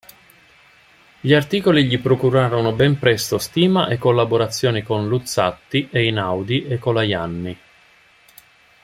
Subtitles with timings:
[1.21, 7.57] Gli articoli gli procurarono ben presto stima e collaborazioni con Luzzatti, Einaudi e Colajanni.